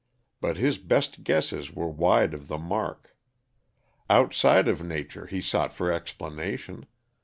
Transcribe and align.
But 0.39 0.57
his 0.57 0.79
best 0.79 1.23
guesses 1.23 1.71
were 1.71 1.87
wide 1.87 2.33
of 2.33 2.47
the 2.47 2.57
mark. 2.57 3.15
Outside 4.09 4.67
of 4.67 4.81
nature 4.81 5.27
he 5.27 5.41
sought 5.41 5.73
for 5.73 5.91
explanation. 5.91 6.87